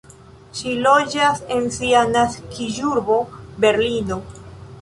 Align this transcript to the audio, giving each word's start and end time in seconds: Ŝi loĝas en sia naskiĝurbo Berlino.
Ŝi 0.59 0.71
loĝas 0.85 1.43
en 1.57 1.69
sia 1.77 2.01
naskiĝurbo 2.15 3.19
Berlino. 3.67 4.23